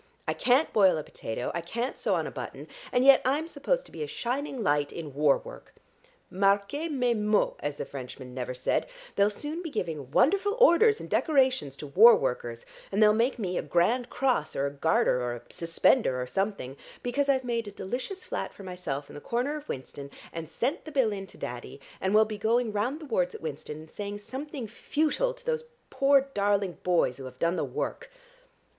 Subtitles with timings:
[0.27, 3.85] I can't boil a potato, I can't sew on a button, and yet I'm supposed
[3.85, 5.75] to be a shining light in war work.
[6.31, 11.07] 'Marquez mes mots,' as the Frenchman never said, they'll soon be giving wonderful orders and
[11.07, 15.35] decorations to war workers, and they'll make me a Grand Cross or a Garter or
[15.35, 19.55] a Suspender or something, because I've made a delicious flat for myself in the corner
[19.55, 23.05] of Winston, and sent the bill in to Daddy, and will be going round the
[23.05, 27.55] wards at Winston and saying something futile to those poor darling boys who have done
[27.55, 28.09] the work."